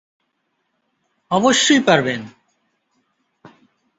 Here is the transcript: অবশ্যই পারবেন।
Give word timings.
অবশ্যই 1.31 1.79
পারবেন। 1.79 2.21